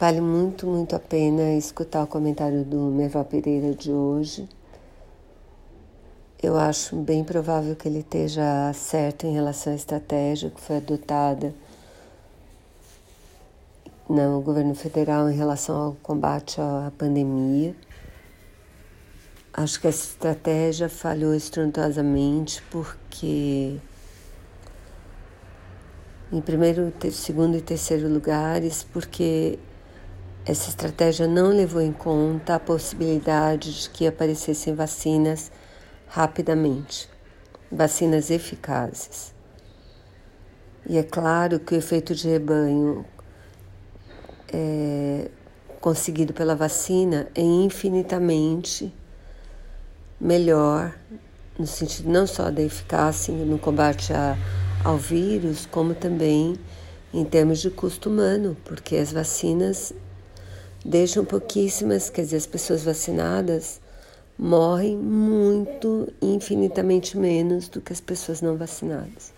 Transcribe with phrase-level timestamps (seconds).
[0.00, 4.48] Vale muito, muito a pena escutar o comentário do Merval Pereira de hoje.
[6.42, 11.54] Eu acho bem provável que ele esteja certo em relação à estratégia que foi adotada
[14.08, 17.76] no governo federal em relação ao combate à pandemia.
[19.52, 23.78] Acho que essa estratégia falhou estrondosamente porque
[26.32, 29.58] em primeiro, segundo e terceiro lugares, porque
[30.44, 35.50] essa estratégia não levou em conta a possibilidade de que aparecessem vacinas
[36.08, 37.08] rapidamente,
[37.70, 39.34] vacinas eficazes.
[40.86, 43.04] E é claro que o efeito de rebanho
[44.52, 45.30] é,
[45.80, 48.92] conseguido pela vacina é infinitamente
[50.20, 50.94] melhor,
[51.58, 54.36] no sentido não só da eficácia no combate a
[54.84, 56.56] ao vírus, como também
[57.12, 59.92] em termos de custo humano, porque as vacinas
[60.84, 63.80] deixam pouquíssimas, quer dizer, as pessoas vacinadas
[64.38, 69.34] morrem muito, infinitamente menos do que as pessoas não vacinadas.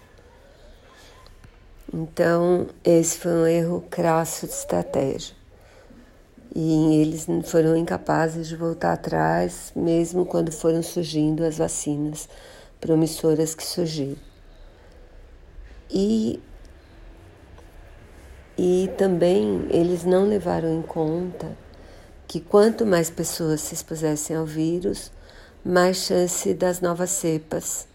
[1.93, 5.35] Então, esse foi um erro crasso de estratégia.
[6.55, 12.29] E eles foram incapazes de voltar atrás, mesmo quando foram surgindo as vacinas
[12.81, 14.17] promissoras que surgiram.
[15.91, 16.41] E,
[18.57, 21.57] e também eles não levaram em conta
[22.29, 25.11] que quanto mais pessoas se expusessem ao vírus,
[25.65, 27.87] mais chance das novas cepas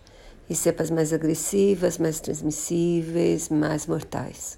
[0.49, 4.57] e cepas mais agressivas, mais transmissíveis, mais mortais.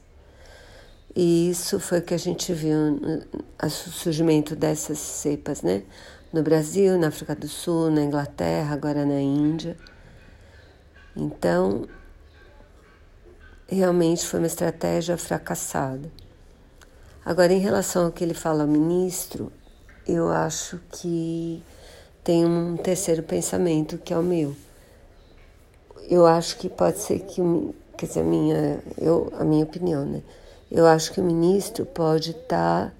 [1.15, 5.83] E isso foi o que a gente viu no surgimento dessas cepas, né?
[6.31, 9.75] No Brasil, na África do Sul, na Inglaterra, agora na Índia.
[11.15, 11.87] Então,
[13.75, 16.11] realmente foi uma estratégia fracassada.
[17.23, 19.51] Agora, em relação ao que ele fala ao ministro,
[20.07, 21.61] eu acho que
[22.23, 24.55] tem um terceiro pensamento que é o meu.
[26.09, 27.41] Eu acho que pode ser que,
[27.97, 30.23] quer dizer, a minha, eu, a minha opinião, né?
[30.71, 32.93] Eu acho que o ministro pode estar tá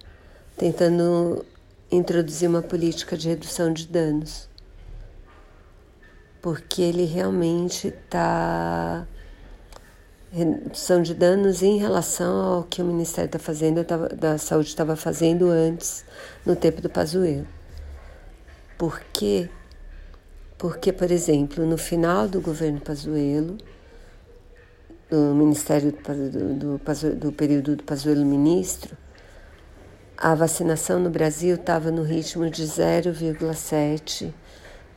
[0.58, 1.46] tentando
[1.92, 4.48] introduzir uma política de redução de danos,
[6.42, 9.08] porque ele realmente está
[10.32, 14.96] redução de danos em relação ao que o Ministério da Fazenda tava, da Saúde estava
[14.96, 16.06] fazendo antes,
[16.46, 17.48] no tempo do Pazuello.
[18.78, 19.50] Por quê?
[20.58, 23.58] Porque, por exemplo, no final do governo Pazuello,
[25.10, 28.96] do Ministério do, do, do período do Pazuello ministro,
[30.16, 34.34] a vacinação no Brasil estava no ritmo de 0,7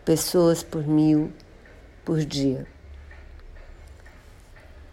[0.04, 1.32] pessoas por mil
[2.04, 2.66] por dia.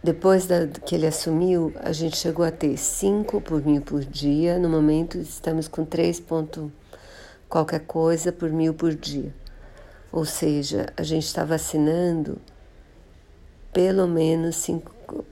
[0.01, 4.57] Depois da, que ele assumiu, a gente chegou a ter 5 por mil por dia.
[4.57, 6.71] No momento, estamos com 3 ponto
[7.49, 9.33] qualquer coisa por mil por dia.
[10.11, 12.39] Ou seja, a gente está vacinando
[13.73, 15.25] pelo menos cinco,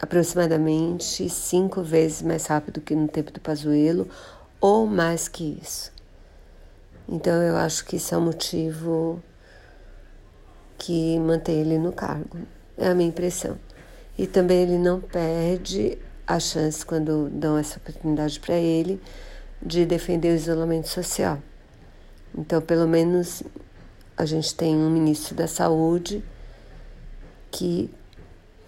[0.00, 4.08] aproximadamente cinco vezes mais rápido que no tempo do Pazuello,
[4.60, 5.92] ou mais que isso.
[7.08, 9.22] Então eu acho que isso é um motivo
[10.78, 12.38] que mantém ele no cargo.
[12.76, 13.58] É a minha impressão.
[14.18, 19.00] E também ele não perde a chance, quando dão essa oportunidade para ele,
[19.60, 21.40] de defender o isolamento social.
[22.36, 23.42] Então, pelo menos,
[24.16, 26.24] a gente tem um ministro da Saúde
[27.50, 27.90] que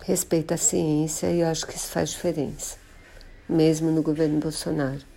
[0.00, 2.76] respeita a ciência e eu acho que isso faz diferença,
[3.49, 5.13] mesmo no governo Bolsonaro.